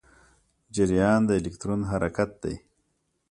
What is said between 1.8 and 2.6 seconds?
حرکت دی.